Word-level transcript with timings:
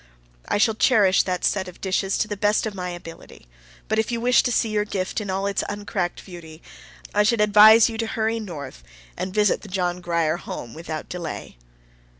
I 0.47 0.57
shall 0.57 0.73
cherish 0.73 1.21
that 1.21 1.45
set 1.45 1.67
of 1.67 1.79
dishes 1.79 2.17
to 2.17 2.27
the 2.27 2.35
best 2.35 2.65
of 2.65 2.73
my 2.73 2.89
ability, 2.89 3.45
but 3.87 3.99
if 3.99 4.11
you 4.11 4.19
wish 4.19 4.41
to 4.41 4.51
see 4.51 4.69
your 4.69 4.83
gift 4.83 5.21
in 5.21 5.29
all 5.29 5.45
its 5.45 5.63
uncracked 5.69 6.25
beauty, 6.25 6.63
I 7.13 7.21
should 7.21 7.39
advise 7.39 7.87
you 7.87 7.99
to 7.99 8.07
hurry 8.07 8.39
North, 8.39 8.83
and 9.15 9.31
visit 9.31 9.61
the 9.61 9.69
John 9.69 10.01
Grier 10.01 10.37
Home 10.37 10.73
without 10.73 11.07
delay. 11.07 11.55